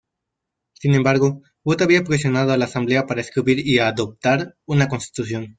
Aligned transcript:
Sin 0.73 0.95
embargo, 0.95 1.43
Wood 1.63 1.83
había 1.83 2.03
presionado 2.03 2.51
a 2.51 2.57
la 2.57 2.65
Asamblea 2.65 3.05
para 3.05 3.21
escribir 3.21 3.59
y 3.67 3.77
"adoptar" 3.77 4.57
una 4.65 4.87
constitución. 4.87 5.49